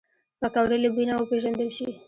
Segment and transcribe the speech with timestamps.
[0.39, 1.87] پکورې له بوی نه وپیژندل شي